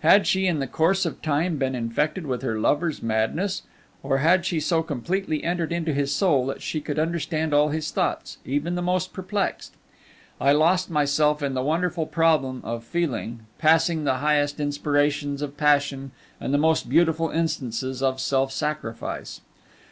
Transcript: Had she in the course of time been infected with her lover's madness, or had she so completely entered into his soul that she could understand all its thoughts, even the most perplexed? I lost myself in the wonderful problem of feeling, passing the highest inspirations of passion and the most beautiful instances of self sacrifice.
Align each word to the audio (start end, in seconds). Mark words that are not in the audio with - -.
Had 0.00 0.26
she 0.26 0.48
in 0.48 0.58
the 0.58 0.66
course 0.66 1.06
of 1.06 1.22
time 1.22 1.56
been 1.56 1.76
infected 1.76 2.26
with 2.26 2.42
her 2.42 2.58
lover's 2.58 3.00
madness, 3.00 3.62
or 4.02 4.18
had 4.18 4.44
she 4.44 4.58
so 4.58 4.82
completely 4.82 5.44
entered 5.44 5.70
into 5.70 5.94
his 5.94 6.12
soul 6.12 6.46
that 6.46 6.62
she 6.62 6.80
could 6.80 6.98
understand 6.98 7.54
all 7.54 7.70
its 7.70 7.92
thoughts, 7.92 8.38
even 8.44 8.74
the 8.74 8.82
most 8.82 9.12
perplexed? 9.12 9.72
I 10.40 10.50
lost 10.50 10.90
myself 10.90 11.44
in 11.44 11.54
the 11.54 11.62
wonderful 11.62 12.06
problem 12.06 12.60
of 12.64 12.82
feeling, 12.82 13.46
passing 13.58 14.02
the 14.02 14.14
highest 14.16 14.58
inspirations 14.58 15.42
of 15.42 15.56
passion 15.56 16.10
and 16.40 16.52
the 16.52 16.58
most 16.58 16.88
beautiful 16.88 17.30
instances 17.30 18.02
of 18.02 18.20
self 18.20 18.50
sacrifice. 18.50 19.42